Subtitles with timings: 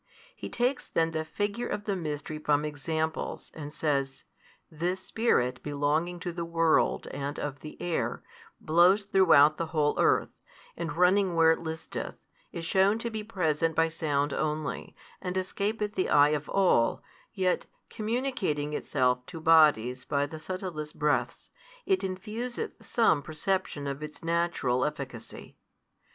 [0.35, 4.23] He takes then the figure of the mystery from examples, and says,
[4.71, 8.23] This spirit belonging to the world and |170 of the air,
[8.59, 10.31] blows throughout the whole earth,
[10.75, 12.15] and running where it listeth,
[12.51, 17.03] is shewn to be present by sound only, and escapeth the eye of all,
[17.35, 21.51] yet, communicating itself to bodies by the subtlest breaths,
[21.85, 25.59] it infuseth some perception of its natural efficacy.